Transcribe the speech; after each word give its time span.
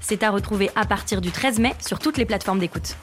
C'est 0.00 0.22
à 0.22 0.30
retrouver 0.30 0.70
à 0.74 0.84
partir 0.84 1.20
du 1.20 1.30
13 1.30 1.58
mai 1.58 1.74
sur 1.86 1.98
toutes 1.98 2.18
les 2.18 2.26
plateformes 2.26 2.58
d'écoute. 2.58 2.96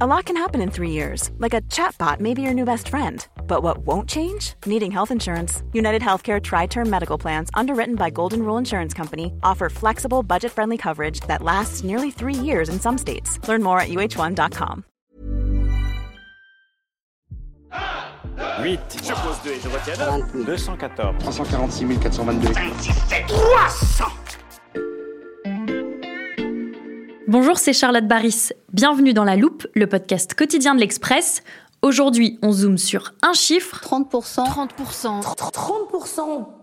A 0.00 0.06
lot 0.06 0.26
can 0.26 0.36
happen 0.36 0.60
in 0.60 0.70
three 0.70 0.92
years, 0.92 1.32
like 1.38 1.54
a 1.54 1.60
chatbot 1.62 2.20
may 2.20 2.32
be 2.32 2.40
your 2.40 2.54
new 2.54 2.64
best 2.64 2.88
friend. 2.88 3.26
But 3.48 3.64
what 3.64 3.78
won't 3.78 4.08
change? 4.08 4.54
Needing 4.64 4.92
health 4.92 5.10
insurance. 5.10 5.64
United 5.72 6.02
Healthcare 6.02 6.40
Tri 6.40 6.66
Term 6.66 6.88
Medical 6.88 7.18
Plans, 7.18 7.50
underwritten 7.54 7.96
by 7.96 8.08
Golden 8.08 8.44
Rule 8.44 8.58
Insurance 8.58 8.94
Company, 8.94 9.32
offer 9.42 9.68
flexible, 9.68 10.22
budget 10.22 10.52
friendly 10.52 10.76
coverage 10.76 11.18
that 11.26 11.42
lasts 11.42 11.82
nearly 11.82 12.12
three 12.12 12.32
years 12.32 12.68
in 12.68 12.78
some 12.78 12.96
states. 12.96 13.40
Learn 13.48 13.60
more 13.60 13.80
at 13.80 13.88
uh1.com. 13.88 14.84
8. 18.62 18.80
Je 19.02 19.12
pose 19.12 19.36
2 19.44 19.50
et 19.50 19.60
je 19.62 19.68
retiens 19.68 20.44
214. 20.44 21.14
346 21.20 21.98
422. 22.00 22.48
Bonjour, 27.28 27.58
c'est 27.58 27.72
Charlotte 27.72 28.06
Baris. 28.06 28.48
Bienvenue 28.72 29.12
dans 29.12 29.24
La 29.24 29.36
Loupe, 29.36 29.66
le 29.74 29.86
podcast 29.86 30.34
quotidien 30.34 30.74
de 30.74 30.80
l'Express. 30.80 31.42
Aujourd'hui, 31.82 32.38
on 32.42 32.50
zoome 32.50 32.78
sur 32.78 33.14
un 33.22 33.32
chiffre. 33.32 33.80
30%. 33.84 34.44
30%. 34.44 35.22
30%. 35.22 35.22
30% 35.22 36.57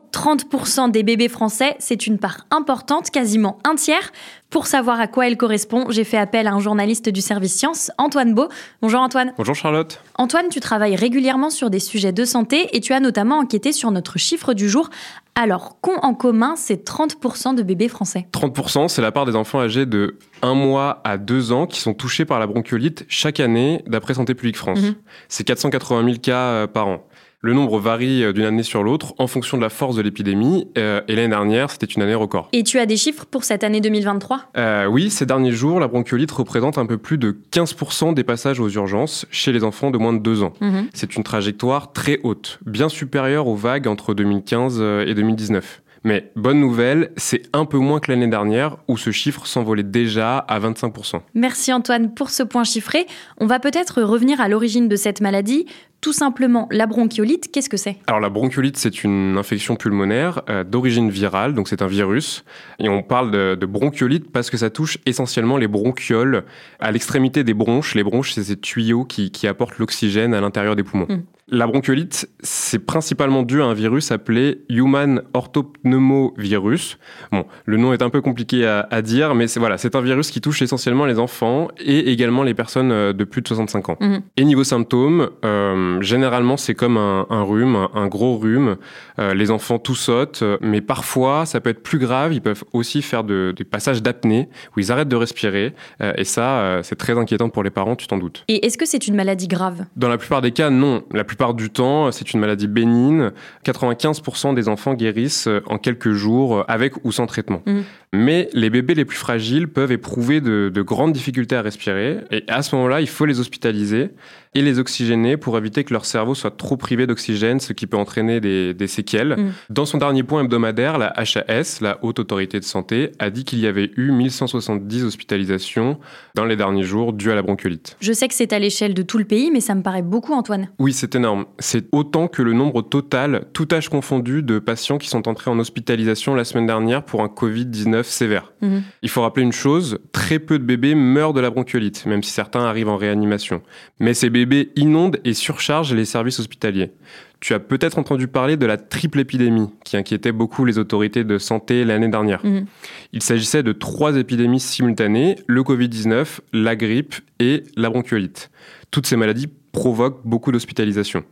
des 0.92 1.04
bébés 1.04 1.28
français, 1.28 1.76
c'est 1.80 2.08
une 2.08 2.18
part 2.18 2.46
importante, 2.52 3.10
quasiment 3.10 3.60
un 3.64 3.76
tiers. 3.76 4.12
Pour 4.50 4.68
savoir 4.68 5.00
à 5.00 5.08
quoi 5.08 5.28
elle 5.28 5.38
correspond, 5.38 5.86
j'ai 5.90 6.04
fait 6.04 6.18
appel 6.18 6.48
à 6.48 6.54
un 6.54 6.60
journaliste 6.60 7.10
du 7.10 7.22
service 7.22 7.54
sciences, 7.56 7.92
Antoine 7.98 8.34
Beau. 8.34 8.48
Bonjour 8.82 9.02
Antoine. 9.02 9.34
Bonjour 9.38 9.56
Charlotte. 9.56 10.02
Antoine, 10.16 10.48
tu 10.50 10.60
travailles 10.60 10.96
régulièrement 10.96 11.50
sur 11.50 11.70
des 11.70 11.80
sujets 11.80 12.12
de 12.12 12.26
santé 12.26 12.70
et 12.74 12.80
tu 12.80 12.94
as 12.94 13.00
notamment 13.00 13.40
enquêté 13.40 13.72
sur 13.72 13.92
notre 13.92 14.18
chiffre 14.18 14.54
du 14.54 14.70
jour. 14.70 14.90
Alors, 15.36 15.80
qu'ont 15.82 15.98
en 16.02 16.14
commun 16.14 16.56
ces 16.56 16.78
30% 16.78 17.56
de 17.56 17.64
bébés 17.64 17.90
français? 17.90 18.28
30%, 18.32 18.88
c'est 18.88 19.02
la 19.02 19.12
part 19.12 19.26
des 19.26 19.36
enfants 19.36 19.60
âgés 19.60 19.86
de 19.86 20.18
1 20.42 20.54
mois 20.54 21.02
à 21.04 21.18
2 21.18 21.52
ans 21.52 21.68
qui 21.68 21.82
sont 21.82 21.94
touchés 21.94 22.24
par 22.24 22.40
la 22.40 22.48
bronchiolite 22.48 23.06
chaque 23.10 23.42
année, 23.42 23.84
d'après 23.86 24.14
Santé 24.14 24.34
publique 24.34 24.58
France. 24.58 24.82
Mhm. 24.82 24.96
C'est 25.28 25.44
480 25.44 26.06
000 26.06 26.18
cas 26.22 26.38
euh, 26.38 26.68
par 26.68 26.88
an. 26.88 27.04
Le 27.46 27.54
nombre 27.54 27.78
varie 27.78 28.24
euh, 28.24 28.34
d'une 28.34 28.46
année 28.46 28.64
sur 28.64 28.82
l'autre 28.82 29.14
en 29.20 29.28
fonction 29.28 29.56
de 29.58 29.62
la 29.62 29.70
force 29.70 29.96
de 29.96 30.02
l'épidémie. 30.02 30.68
euh, 30.80 31.02
et 31.08 31.16
l'année 31.16 31.28
dernière, 31.28 31.70
c'était 31.70 31.86
une 31.86 32.02
année 32.02 32.16
record. 32.16 32.50
Et 32.54 32.64
tu 32.64 32.80
as 32.80 32.88
des 32.88 32.98
chiffres 32.98 33.28
pour 33.28 33.44
cette 33.44 33.64
année 33.64 33.82
2023 33.82 34.50
Euh, 34.58 34.88
oui, 34.88 35.12
ces 35.12 35.28
derniers 35.28 35.52
jours, 35.52 35.80
la 35.80 35.88
bronchiolite 35.88 36.32
représente 36.32 36.80
un 36.80 36.88
peu 36.88 36.98
plus 36.98 37.20
de 37.20 37.38
15% 37.52 38.16
des 38.16 38.24
passages 38.24 38.60
aux 38.60 38.70
urgences 38.70 39.28
chez 39.30 39.52
les 39.52 39.64
enfants 39.64 39.92
de 39.92 40.00
moins 40.00 40.14
de 40.14 40.18
2 40.18 40.42
ans. 40.42 40.54
Mhm. 40.60 40.88
C'est 40.96 41.16
une 41.18 41.24
trajectoire 41.24 41.94
très 41.94 42.20
haute, 42.24 42.58
bien 42.66 42.90
supérieure 42.90 43.46
aux 43.46 43.56
vagues 43.56 43.88
entre 43.88 44.16
2015 44.16 44.82
et 45.06 45.14
2019. 45.14 45.84
Mais 46.06 46.32
bonne 46.36 46.60
nouvelle, 46.60 47.12
c'est 47.18 47.42
un 47.52 47.66
peu 47.66 47.80
moins 47.80 48.00
que 48.00 48.12
l'année 48.12 48.28
dernière 48.28 48.78
où 48.88 48.96
ce 48.96 49.10
chiffre 49.10 49.48
s'envolait 49.48 49.82
déjà 49.82 50.38
à 50.38 50.60
25%. 50.60 51.20
Merci 51.34 51.74
Antoine 51.74 52.14
pour 52.14 52.30
ce 52.30 52.44
point 52.44 52.64
chiffré. 52.64 53.08
On 53.40 53.48
va 53.48 53.60
peut-être 53.60 54.04
revenir 54.04 54.40
à 54.40 54.48
l'origine 54.48 54.88
de 54.88 54.96
cette 54.96 55.20
maladie. 55.20 55.66
Tout 56.02 56.14
simplement, 56.14 56.68
la 56.70 56.86
bronchiolite, 56.86 57.52
qu'est-ce 57.52 57.70
que 57.70 57.78
c'est? 57.78 57.98
Alors 58.06 58.20
la 58.20 58.30
bronchiolite, 58.30 58.78
c'est 58.78 59.04
une 59.04 59.36
infection 59.40 59.76
pulmonaire 59.76 60.44
euh, 60.48 60.64
d'origine 60.64 61.10
virale, 61.10 61.56
donc 61.56 61.68
c'est 61.68 61.82
un 61.82 61.88
virus. 61.88 62.46
Et 62.78 62.88
on 62.88 63.02
parle 63.02 63.32
de, 63.32 63.56
de 63.56 63.66
bronchiolite 63.66 64.32
parce 64.32 64.52
que 64.52 64.58
ça 64.58 64.70
touche 64.70 65.00
essentiellement 65.08 65.58
les 65.58 65.68
bronchioles 65.68 66.44
à 66.80 66.92
l'extrémité 66.92 67.44
des 67.44 67.56
bronches. 67.56 67.96
Les 67.96 68.04
bronches, 68.04 68.34
c'est 68.34 68.44
ces 68.44 68.58
tuyaux 68.58 69.06
qui, 69.06 69.32
qui 69.32 69.48
apportent 69.48 69.80
l'oxygène 69.80 70.36
à 70.36 70.42
l'intérieur 70.42 70.76
des 70.76 70.84
poumons. 70.84 71.08
Mm. 71.10 71.24
La 71.52 71.68
bronchiolite, 71.68 72.28
c'est 72.40 72.80
principalement 72.80 73.44
dû 73.44 73.62
à 73.62 73.66
un 73.66 73.76
virus 73.76 74.12
appelé 74.12 74.64
Human 74.68 75.22
Orthopneumovirus. 75.36 76.98
Bon, 77.32 77.46
le 77.66 77.78
nom 77.78 77.94
est 77.94 78.02
un 78.02 78.10
peu 78.10 78.20
compliqué 78.22 78.66
à, 78.66 78.88
à 78.90 79.04
dire, 79.04 79.36
mais 79.36 79.46
c'est 79.48 79.60
voilà, 79.60 79.78
c'est 79.78 79.96
un 79.96 80.02
virus 80.02 80.32
qui 80.32 80.42
touche 80.42 80.64
essentiellement 80.64 81.06
les 81.06 81.20
enfants 81.20 81.68
et 81.78 82.12
également 82.12 82.42
les 82.42 82.56
personnes 82.56 82.92
euh, 82.92 83.14
de 83.14 83.24
plus 83.26 83.44
de 83.44 83.48
65 83.48 83.90
ans. 83.90 83.98
Mhm. 84.02 84.22
Et 84.38 84.44
niveau 84.44 84.64
symptômes, 84.64 85.30
euh, 85.46 86.02
généralement 86.02 86.58
c'est 86.58 86.74
comme 86.74 86.98
un, 86.98 87.28
un 87.30 87.44
rhume, 87.44 87.76
un, 87.76 87.90
un 87.94 88.08
gros 88.08 88.38
rhume. 88.40 88.78
Euh, 89.20 89.36
les 89.36 89.52
enfants 89.52 89.78
tout 89.78 89.94
sautent, 89.96 90.44
mais 90.62 90.82
parfois 90.82 91.46
ça 91.46 91.62
peut 91.62 91.70
être 91.70 91.84
plus 91.84 92.00
grave. 92.00 92.34
Ils 92.34 92.42
peuvent 92.42 92.64
aussi 92.74 93.04
faire 93.04 93.24
de- 93.24 93.54
des 93.56 93.66
passages 93.66 94.02
d'apnée 94.02 94.50
où 94.76 94.80
ils 94.80 94.92
arrêtent 94.92 95.10
de 95.10 95.16
respirer. 95.16 95.74
Euh, 96.02 96.12
et 96.18 96.24
ça, 96.24 96.80
c'est 96.82 96.96
très 96.96 97.16
inquiétant 97.20 97.50
pour 97.50 97.62
les 97.64 97.70
parents, 97.70 97.96
tu 97.96 98.08
t'en 98.08 98.18
doutes. 98.18 98.44
Et 98.48 98.66
est-ce 98.66 98.80
que 98.80 98.88
c'est 98.88 99.08
une 99.08 99.16
maladie 99.16 99.48
grave? 99.48 99.86
Dans 99.96 100.10
la 100.10 100.18
plupart 100.18 100.42
des 100.42 100.52
cas, 100.52 100.72
non. 100.72 101.04
La 101.14 101.24
plupart 101.36 101.54
du 101.54 101.70
temps, 101.70 102.12
c'est 102.14 102.34
une 102.34 102.40
maladie 102.40 102.68
bénigne. 102.68 103.32
95% 103.66 104.54
des 104.54 104.70
enfants 104.70 104.94
guérissent 104.94 105.48
euh, 105.48 105.62
en 105.68 105.78
quelques 105.78 106.12
jours, 106.12 106.60
euh, 106.60 106.64
avec 106.70 106.94
ou 107.04 107.12
sans 107.12 107.28
traitement. 107.28 107.62
Mhm. 107.66 107.84
Mais 108.16 108.50
les 108.54 108.70
bébés 108.70 108.96
les 108.96 109.06
plus 109.06 109.18
fragiles 109.18 109.68
peuvent 109.68 109.92
éprouver 109.92 110.42
de, 110.42 110.72
de 110.74 110.82
grandes 110.82 111.14
difficultés 111.14 111.56
à 111.56 111.62
respirer. 111.62 112.20
Et 112.32 112.44
à 112.48 112.62
ce 112.62 112.76
moment-là, 112.76 113.02
il 113.02 113.08
faut 113.08 113.26
les 113.26 113.40
hospitaliser 113.40 114.12
et 114.56 114.62
les 114.62 114.80
oxygéner 114.80 115.36
pour 115.36 115.58
éviter 115.58 115.84
que 115.84 115.94
leur 115.94 116.06
cerveau 116.06 116.34
soit 116.34 116.56
trop 116.56 116.78
privé 116.78 117.06
d'oxygène, 117.06 117.60
ce 117.60 117.74
qui 117.74 117.88
peut 117.88 117.98
entraîner 117.98 118.40
des, 118.40 118.74
des 118.74 118.88
séquelles. 118.88 119.36
Mhm. 119.38 119.52
Dans 119.70 119.86
son 119.86 119.98
dernier 119.98 120.24
point 120.24 120.44
hebdomadaire, 120.44 120.98
la 120.98 121.14
HAS, 121.18 121.80
la 121.82 122.00
Haute 122.02 122.20
Autorité 122.20 122.60
de 122.60 122.64
Santé, 122.64 123.12
a 123.20 123.30
dit 123.30 123.44
qu'il 123.44 123.60
y 123.60 123.68
avait 123.68 123.92
eu 123.98 124.12
1170 124.12 125.04
hospitalisations 125.04 126.00
dans 126.36 126.46
les 126.46 126.56
derniers 126.56 126.84
jours 126.84 127.12
dues 127.12 127.32
à 127.32 127.36
la 127.36 127.42
bronchiolite. 127.42 127.98
Je 128.00 128.14
sais 128.14 128.30
que 128.30 128.34
c'est 128.34 128.54
à 128.54 128.60
l'échelle 128.60 128.94
de 128.94 129.02
tout 129.02 129.18
le 129.18 129.26
pays, 129.26 129.52
mais 129.52 129.60
ça 129.60 129.76
me 129.76 129.82
paraît 129.82 130.02
beaucoup 130.02 130.34
Antoine. 130.34 130.70
Oui, 130.80 130.94
c'est 130.94 131.16
énorme. 131.16 131.46
C'est 131.60 131.88
autant 131.92 132.30
que 132.30 132.42
le 132.42 132.54
nombre 132.54 132.82
total, 132.82 133.48
tout 133.52 133.68
âge 133.74 133.90
confondu, 133.90 134.42
de 134.42 134.60
patients 134.60 134.98
qui 134.98 135.10
sont 135.10 135.28
entrés 135.28 135.52
en 135.52 135.60
hospitalisation 135.60 136.34
la 136.34 136.46
semaine 136.46 136.66
dernière 136.66 137.04
pour 137.04 137.22
un 137.22 137.28
Covid-19 137.28 138.04
sévère. 138.06 138.54
Mhm. 138.62 138.84
Il 139.02 139.10
faut 139.10 139.22
rappeler 139.22 139.44
une 139.44 139.52
chose, 139.52 140.00
très 140.12 140.40
peu 140.40 140.60
de 140.60 140.64
bébés 140.64 140.96
meurent 140.96 141.34
de 141.34 141.42
la 141.42 141.50
bronchiolite, 141.50 142.06
même 142.06 142.24
si 142.24 142.32
certains 142.32 142.64
arrivent 142.64 142.90
en 142.90 142.98
réanimation. 142.98 143.62
Mais 144.00 144.14
ces 144.14 144.30
bébés 144.30 144.72
inondent 144.76 145.20
et 145.24 145.34
surchargent 145.34 145.94
les 145.94 146.06
services 146.06 146.40
hospitaliers. 146.40 146.92
Tu 147.40 147.54
as 147.54 147.60
peut-être 147.60 148.00
entendu 148.00 148.28
parler 148.28 148.58
de 148.58 148.66
la 148.66 148.78
triple 148.78 149.20
épidémie 149.20 149.70
qui 149.84 149.98
inquiétait 149.98 150.32
beaucoup 150.32 150.66
les 150.66 150.80
autorités 150.80 151.24
de 151.24 151.38
santé 151.38 151.84
l'année 151.86 152.08
dernière. 152.08 152.44
Mhm. 152.46 152.66
Il 153.14 153.22
s'agissait 153.22 153.64
de 153.64 153.72
trois 153.72 154.16
épidémies 154.16 154.60
simultanées, 154.60 155.36
le 155.48 155.62
Covid-19, 155.62 156.40
la 156.54 156.76
grippe 156.76 157.16
et 157.40 157.64
la 157.76 157.90
bronchiolite. 157.90 158.50
Toutes 158.92 159.06
ces 159.06 159.16
maladies 159.16 159.48
provoquent 159.72 160.22
beaucoup 160.26 160.52
d'hospitalisations. 160.52 161.24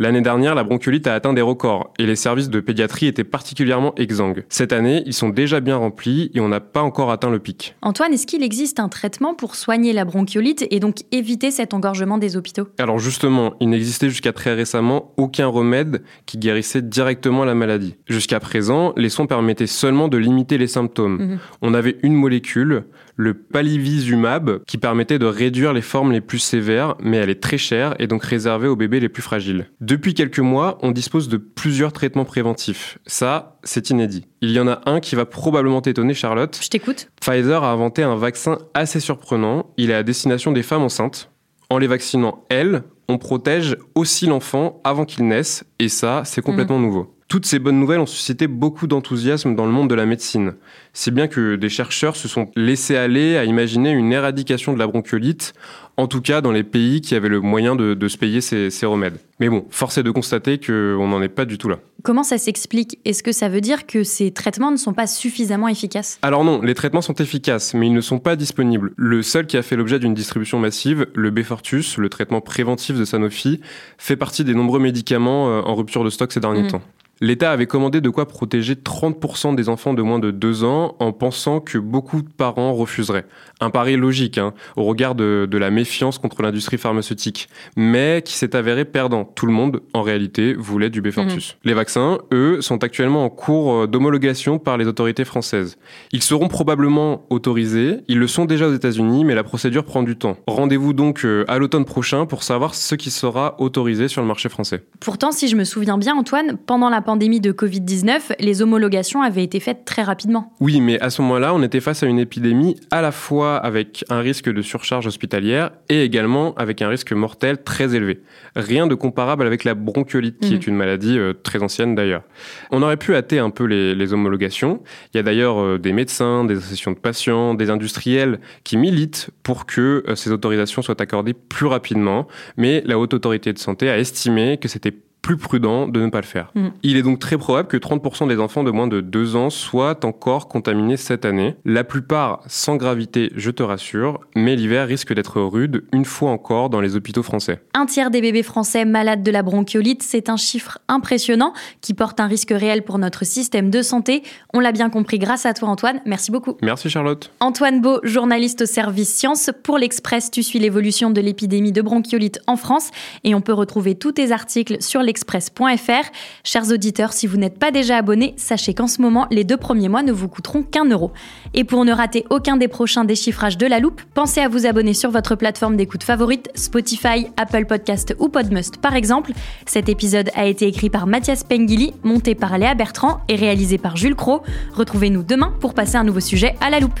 L'année 0.00 0.22
dernière, 0.22 0.54
la 0.54 0.64
bronchiolite 0.64 1.06
a 1.08 1.14
atteint 1.14 1.34
des 1.34 1.42
records 1.42 1.92
et 1.98 2.06
les 2.06 2.16
services 2.16 2.48
de 2.48 2.60
pédiatrie 2.60 3.04
étaient 3.04 3.22
particulièrement 3.22 3.94
exsangues. 3.96 4.46
Cette 4.48 4.72
année, 4.72 5.02
ils 5.04 5.12
sont 5.12 5.28
déjà 5.28 5.60
bien 5.60 5.76
remplis 5.76 6.30
et 6.32 6.40
on 6.40 6.48
n'a 6.48 6.60
pas 6.60 6.80
encore 6.80 7.10
atteint 7.10 7.28
le 7.28 7.38
pic. 7.38 7.76
Antoine, 7.82 8.14
est-ce 8.14 8.26
qu'il 8.26 8.42
existe 8.42 8.80
un 8.80 8.88
traitement 8.88 9.34
pour 9.34 9.56
soigner 9.56 9.92
la 9.92 10.06
bronchiolite 10.06 10.66
et 10.70 10.80
donc 10.80 11.00
éviter 11.12 11.50
cet 11.50 11.74
engorgement 11.74 12.16
des 12.16 12.38
hôpitaux? 12.38 12.66
Alors 12.78 12.98
justement, 12.98 13.52
il 13.60 13.68
n'existait 13.68 14.08
jusqu'à 14.08 14.32
très 14.32 14.54
récemment 14.54 15.12
aucun 15.18 15.48
remède 15.48 16.02
qui 16.24 16.38
guérissait 16.38 16.80
directement 16.80 17.44
la 17.44 17.54
maladie. 17.54 17.96
Jusqu'à 18.08 18.40
présent, 18.40 18.94
les 18.96 19.10
soins 19.10 19.26
permettaient 19.26 19.66
seulement 19.66 20.08
de 20.08 20.16
limiter 20.16 20.56
les 20.56 20.66
symptômes. 20.66 21.18
Mhm. 21.18 21.38
On 21.60 21.74
avait 21.74 21.98
une 22.02 22.14
molécule, 22.14 22.84
le 23.16 23.34
palivizumab, 23.34 24.64
qui 24.66 24.78
permettait 24.78 25.18
de 25.18 25.26
réduire 25.26 25.74
les 25.74 25.82
formes 25.82 26.12
les 26.12 26.22
plus 26.22 26.38
sévères, 26.38 26.94
mais 27.02 27.18
elle 27.18 27.28
est 27.28 27.42
très 27.42 27.58
chère 27.58 27.94
et 27.98 28.06
donc 28.06 28.24
réservée 28.24 28.66
aux 28.66 28.76
bébés 28.76 28.98
les 28.98 29.10
plus 29.10 29.20
fragiles. 29.20 29.66
Depuis 29.90 30.14
quelques 30.14 30.38
mois, 30.38 30.78
on 30.82 30.92
dispose 30.92 31.28
de 31.28 31.36
plusieurs 31.36 31.92
traitements 31.92 32.24
préventifs. 32.24 32.98
Ça, 33.08 33.58
c'est 33.64 33.90
inédit. 33.90 34.24
Il 34.40 34.52
y 34.52 34.60
en 34.60 34.68
a 34.68 34.82
un 34.86 35.00
qui 35.00 35.16
va 35.16 35.26
probablement 35.26 35.80
t'étonner, 35.80 36.14
Charlotte. 36.14 36.56
Je 36.62 36.68
t'écoute. 36.68 37.10
Pfizer 37.20 37.64
a 37.64 37.72
inventé 37.72 38.04
un 38.04 38.14
vaccin 38.14 38.58
assez 38.72 39.00
surprenant. 39.00 39.66
Il 39.78 39.90
est 39.90 39.94
à 39.94 40.04
destination 40.04 40.52
des 40.52 40.62
femmes 40.62 40.82
enceintes. 40.82 41.32
En 41.70 41.78
les 41.78 41.88
vaccinant, 41.88 42.44
elles, 42.50 42.84
on 43.08 43.18
protège 43.18 43.76
aussi 43.96 44.26
l'enfant 44.26 44.80
avant 44.84 45.04
qu'il 45.04 45.26
naisse, 45.26 45.64
et 45.80 45.88
ça, 45.88 46.22
c'est 46.24 46.40
complètement 46.40 46.78
nouveau. 46.78 47.16
Toutes 47.30 47.46
ces 47.46 47.60
bonnes 47.60 47.78
nouvelles 47.78 48.00
ont 48.00 48.06
suscité 48.06 48.48
beaucoup 48.48 48.88
d'enthousiasme 48.88 49.54
dans 49.54 49.64
le 49.64 49.70
monde 49.70 49.88
de 49.88 49.94
la 49.94 50.04
médecine. 50.04 50.54
C'est 50.92 51.12
bien 51.12 51.28
que 51.28 51.54
des 51.54 51.68
chercheurs 51.68 52.16
se 52.16 52.26
sont 52.26 52.50
laissés 52.56 52.96
aller 52.96 53.36
à 53.36 53.44
imaginer 53.44 53.92
une 53.92 54.12
éradication 54.12 54.72
de 54.72 54.80
la 54.80 54.88
bronchiolite, 54.88 55.52
en 55.96 56.08
tout 56.08 56.22
cas 56.22 56.40
dans 56.40 56.50
les 56.50 56.64
pays 56.64 57.00
qui 57.00 57.14
avaient 57.14 57.28
le 57.28 57.40
moyen 57.40 57.76
de, 57.76 58.08
se 58.08 58.16
payer 58.16 58.40
ces, 58.40 58.68
ces, 58.70 58.84
remèdes. 58.84 59.20
Mais 59.38 59.48
bon, 59.48 59.64
force 59.70 59.96
est 59.96 60.02
de 60.02 60.10
constater 60.10 60.58
qu'on 60.58 61.06
n'en 61.06 61.22
est 61.22 61.28
pas 61.28 61.44
du 61.44 61.56
tout 61.56 61.68
là. 61.68 61.78
Comment 62.02 62.24
ça 62.24 62.36
s'explique? 62.36 62.98
Est-ce 63.04 63.22
que 63.22 63.30
ça 63.30 63.48
veut 63.48 63.60
dire 63.60 63.86
que 63.86 64.02
ces 64.02 64.32
traitements 64.32 64.72
ne 64.72 64.76
sont 64.76 64.92
pas 64.92 65.06
suffisamment 65.06 65.68
efficaces? 65.68 66.18
Alors 66.22 66.42
non, 66.42 66.60
les 66.62 66.74
traitements 66.74 67.00
sont 67.00 67.14
efficaces, 67.14 67.74
mais 67.74 67.86
ils 67.86 67.94
ne 67.94 68.00
sont 68.00 68.18
pas 68.18 68.34
disponibles. 68.34 68.90
Le 68.96 69.22
seul 69.22 69.46
qui 69.46 69.56
a 69.56 69.62
fait 69.62 69.76
l'objet 69.76 70.00
d'une 70.00 70.14
distribution 70.14 70.58
massive, 70.58 71.06
le 71.14 71.30
Befortus, 71.30 71.96
le 71.96 72.08
traitement 72.08 72.40
préventif 72.40 72.98
de 72.98 73.04
Sanofi, 73.04 73.60
fait 73.98 74.16
partie 74.16 74.42
des 74.42 74.54
nombreux 74.54 74.80
médicaments 74.80 75.48
euh, 75.48 75.62
en 75.62 75.76
rupture 75.76 76.02
de 76.02 76.10
stock 76.10 76.32
ces 76.32 76.40
derniers 76.40 76.64
mmh. 76.64 76.72
temps. 76.72 76.82
L'État 77.22 77.52
avait 77.52 77.66
commandé 77.66 78.00
de 78.00 78.08
quoi 78.08 78.26
protéger 78.26 78.74
30% 78.74 79.54
des 79.54 79.68
enfants 79.68 79.92
de 79.92 80.00
moins 80.00 80.18
de 80.18 80.30
2 80.30 80.64
ans 80.64 80.96
en 81.00 81.12
pensant 81.12 81.60
que 81.60 81.76
beaucoup 81.76 82.22
de 82.22 82.28
parents 82.28 82.72
refuseraient. 82.72 83.26
Un 83.60 83.68
pari 83.68 83.96
logique, 83.96 84.38
hein, 84.38 84.54
au 84.76 84.84
regard 84.84 85.14
de, 85.14 85.46
la 85.52 85.70
méfiance 85.70 86.16
contre 86.16 86.40
l'industrie 86.40 86.78
pharmaceutique, 86.78 87.50
mais 87.76 88.22
qui 88.24 88.32
s'est 88.32 88.56
avéré 88.56 88.86
perdant. 88.86 89.24
Tout 89.24 89.44
le 89.44 89.52
monde, 89.52 89.82
en 89.92 90.00
réalité, 90.00 90.54
voulait 90.54 90.88
du 90.88 91.02
Befortus. 91.02 91.52
Mhm. 91.52 91.68
Les 91.68 91.74
vaccins, 91.74 92.18
eux, 92.32 92.62
sont 92.62 92.82
actuellement 92.82 93.26
en 93.26 93.28
cours 93.28 93.74
euh, 93.74 93.86
d'homologation 93.86 94.58
par 94.58 94.78
les 94.78 94.86
autorités 94.86 95.26
françaises. 95.26 95.76
Ils 96.12 96.22
seront 96.22 96.48
probablement 96.48 97.26
autorisés, 97.28 97.98
ils 98.08 98.18
le 98.18 98.26
sont 98.26 98.46
déjà 98.46 98.66
aux 98.66 98.72
États-Unis, 98.72 99.26
mais 99.26 99.34
la 99.34 99.44
procédure 99.44 99.84
prend 99.84 100.02
du 100.02 100.16
temps. 100.16 100.38
Rendez-vous 100.46 100.94
donc 100.94 101.26
euh, 101.26 101.44
à 101.48 101.58
l'automne 101.58 101.84
prochain 101.84 102.24
pour 102.24 102.42
savoir 102.42 102.74
ce 102.74 102.94
qui 102.94 103.10
sera 103.10 103.56
autorisé 103.60 104.08
sur 104.08 104.22
le 104.22 104.26
marché 104.26 104.48
français. 104.48 104.82
Pourtant, 105.00 105.32
si 105.32 105.48
je 105.48 105.56
me 105.56 105.64
souviens 105.64 105.98
bien, 105.98 106.16
Antoine, 106.16 106.56
pendant 106.56 106.88
la 106.88 107.02
pandémie 107.10 107.40
de 107.40 107.50
Covid-19, 107.50 108.36
les 108.38 108.62
homologations 108.62 109.20
avaient 109.20 109.42
été 109.42 109.58
faites 109.58 109.84
très 109.84 110.04
rapidement. 110.04 110.52
Oui, 110.60 110.80
mais 110.80 111.00
à 111.00 111.10
ce 111.10 111.22
moment-là, 111.22 111.52
on 111.52 111.60
était 111.60 111.80
face 111.80 112.04
à 112.04 112.06
une 112.06 112.20
épidémie 112.20 112.76
à 112.92 113.02
la 113.02 113.10
fois 113.10 113.56
avec 113.56 114.04
un 114.10 114.20
risque 114.20 114.48
de 114.48 114.62
surcharge 114.62 115.08
hospitalière 115.08 115.72
et 115.88 116.04
également 116.04 116.54
avec 116.54 116.82
un 116.82 116.88
risque 116.88 117.10
mortel 117.10 117.64
très 117.64 117.96
élevé. 117.96 118.20
Rien 118.54 118.86
de 118.86 118.94
comparable 118.94 119.44
avec 119.44 119.64
la 119.64 119.74
bronchiolite, 119.74 120.38
qui 120.38 120.54
est 120.54 120.64
mhm. 120.68 120.72
une 120.72 120.76
maladie 120.76 121.18
euh, 121.18 121.32
très 121.32 121.64
ancienne 121.64 121.96
d'ailleurs. 121.96 122.22
On 122.70 122.80
aurait 122.80 122.96
pu 122.96 123.16
hâter 123.16 123.40
un 123.40 123.50
peu 123.50 123.64
les, 123.64 124.12
homologations. 124.12 124.80
Il 125.12 125.16
y 125.16 125.20
a 125.20 125.24
d'ailleurs 125.24 125.60
euh, 125.60 125.78
des 125.78 125.92
médecins, 125.92 126.44
des 126.44 126.58
associations 126.58 126.92
de 126.92 126.98
patients, 126.98 127.54
des 127.54 127.70
industriels 127.70 128.38
qui 128.62 128.76
militent 128.76 129.30
pour 129.42 129.66
que 129.66 130.04
euh, 130.06 130.14
ces 130.14 130.30
autorisations 130.30 130.80
soient 130.80 131.02
accordées 131.02 131.34
plus 131.34 131.66
rapidement, 131.66 132.28
mais 132.56 132.84
la 132.86 133.00
Haute 133.00 133.14
Autorité 133.14 133.52
de 133.52 133.58
Santé 133.58 133.90
a 133.90 133.98
estimé 133.98 134.58
que 134.58 134.68
c'était 134.68 134.94
plus 135.22 135.36
prudent 135.36 135.86
de 135.86 136.00
ne 136.00 136.08
pas 136.08 136.20
le 136.20 136.26
faire. 136.26 136.50
Mm. 136.54 136.68
Il 136.82 136.96
est 136.96 137.02
donc 137.02 137.18
très 137.18 137.38
probable 137.38 137.68
que 137.68 137.76
30% 137.76 138.28
des 138.28 138.38
enfants 138.38 138.64
de 138.64 138.70
moins 138.70 138.86
de 138.86 139.00
2 139.00 139.36
ans 139.36 139.50
soient 139.50 140.04
encore 140.04 140.48
contaminés 140.48 140.96
cette 140.96 141.24
année. 141.24 141.56
La 141.64 141.84
plupart 141.84 142.40
sans 142.46 142.76
gravité, 142.76 143.30
je 143.36 143.50
te 143.50 143.62
rassure, 143.62 144.20
mais 144.34 144.56
l'hiver 144.56 144.86
risque 144.86 145.12
d'être 145.12 145.40
rude 145.40 145.84
une 145.92 146.04
fois 146.04 146.30
encore 146.30 146.70
dans 146.70 146.80
les 146.80 146.96
hôpitaux 146.96 147.22
français. 147.22 147.60
Un 147.74 147.86
tiers 147.86 148.10
des 148.10 148.20
bébés 148.20 148.42
français 148.42 148.84
malades 148.84 149.22
de 149.22 149.30
la 149.30 149.42
bronchiolite, 149.42 150.02
c'est 150.02 150.28
un 150.28 150.36
chiffre 150.36 150.78
impressionnant 150.88 151.52
qui 151.80 151.94
porte 151.94 152.20
un 152.20 152.26
risque 152.26 152.50
réel 152.50 152.82
pour 152.82 152.98
notre 152.98 153.24
système 153.24 153.70
de 153.70 153.82
santé. 153.82 154.22
On 154.54 154.60
l'a 154.60 154.72
bien 154.72 154.90
compris 154.90 155.18
grâce 155.18 155.46
à 155.46 155.54
toi 155.54 155.68
Antoine, 155.68 156.00
merci 156.06 156.30
beaucoup. 156.30 156.56
Merci 156.62 156.88
Charlotte. 156.90 157.30
Antoine 157.40 157.80
Beau, 157.80 158.00
journaliste 158.02 158.62
au 158.62 158.66
service 158.66 159.14
sciences. 159.14 159.50
Pour 159.62 159.78
l'Express, 159.78 160.30
tu 160.30 160.42
suis 160.42 160.58
l'évolution 160.58 161.10
de 161.10 161.20
l'épidémie 161.20 161.72
de 161.72 161.82
bronchiolite 161.82 162.40
en 162.46 162.56
France 162.56 162.90
et 163.24 163.34
on 163.34 163.40
peut 163.40 163.52
retrouver 163.52 163.94
tous 163.94 164.12
tes 164.12 164.32
articles 164.32 164.82
sur 164.82 165.02
les 165.02 165.09
express.fr. 165.10 166.10
Chers 166.44 166.72
auditeurs, 166.72 167.12
si 167.12 167.26
vous 167.26 167.36
n'êtes 167.36 167.58
pas 167.58 167.70
déjà 167.70 167.98
abonnés, 167.98 168.32
sachez 168.38 168.72
qu'en 168.72 168.86
ce 168.86 169.02
moment, 169.02 169.26
les 169.30 169.44
deux 169.44 169.58
premiers 169.58 169.90
mois 169.90 170.02
ne 170.02 170.12
vous 170.12 170.28
coûteront 170.28 170.62
qu'un 170.62 170.86
euro. 170.86 171.12
Et 171.52 171.64
pour 171.64 171.84
ne 171.84 171.92
rater 171.92 172.24
aucun 172.30 172.56
des 172.56 172.68
prochains 172.68 173.04
déchiffrages 173.04 173.58
de 173.58 173.66
la 173.66 173.80
loupe, 173.80 174.00
pensez 174.14 174.40
à 174.40 174.48
vous 174.48 174.64
abonner 174.64 174.94
sur 174.94 175.10
votre 175.10 175.34
plateforme 175.34 175.76
d'écoute 175.76 176.02
favorite, 176.02 176.48
Spotify, 176.54 177.26
Apple 177.36 177.66
Podcast 177.66 178.16
ou 178.18 178.28
Podmust 178.28 178.78
par 178.78 178.94
exemple. 178.94 179.32
Cet 179.66 179.88
épisode 179.88 180.30
a 180.34 180.46
été 180.46 180.66
écrit 180.66 180.90
par 180.90 181.06
Mathias 181.06 181.44
Pengili, 181.44 181.92
monté 182.02 182.34
par 182.34 182.56
Léa 182.56 182.74
Bertrand 182.74 183.20
et 183.28 183.36
réalisé 183.36 183.76
par 183.76 183.96
Jules 183.96 184.14
Cro. 184.16 184.42
Retrouvez-nous 184.74 185.22
demain 185.22 185.52
pour 185.60 185.74
passer 185.74 185.96
un 185.96 186.04
nouveau 186.04 186.20
sujet 186.20 186.54
à 186.60 186.70
la 186.70 186.80
loupe. 186.80 187.00